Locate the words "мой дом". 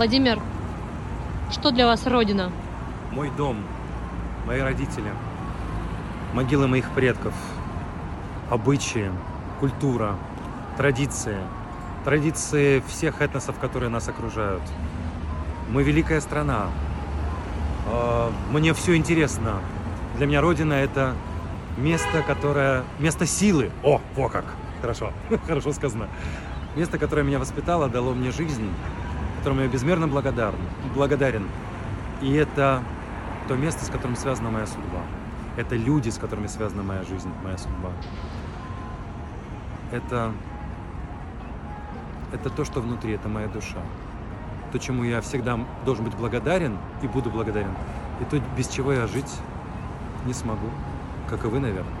3.12-3.58